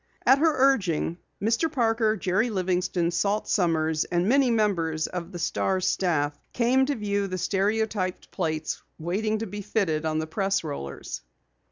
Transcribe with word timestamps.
At 0.25 0.39
her 0.39 0.51
urging, 0.57 1.19
Mr. 1.39 1.71
Parker, 1.71 2.17
Jerry 2.17 2.49
Livingston, 2.49 3.11
Salt 3.11 3.47
Sommers, 3.47 4.03
and 4.05 4.27
many 4.27 4.49
members 4.49 5.05
of 5.05 5.31
the 5.31 5.37
Star's 5.37 5.85
staff, 5.85 6.39
came 6.53 6.87
to 6.87 6.95
view 6.95 7.27
the 7.27 7.37
stereotyped 7.37 8.31
plates 8.31 8.81
waiting 8.97 9.37
to 9.37 9.45
be 9.45 9.61
fitted 9.61 10.03
on 10.03 10.17
the 10.17 10.25
press 10.25 10.63
rollers. 10.63 11.21